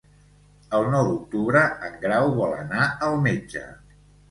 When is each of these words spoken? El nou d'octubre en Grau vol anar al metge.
El 0.77 0.89
nou 0.93 1.09
d'octubre 1.09 1.61
en 1.89 2.01
Grau 2.07 2.31
vol 2.41 2.59
anar 2.65 2.91
al 3.11 3.23
metge. 3.29 3.65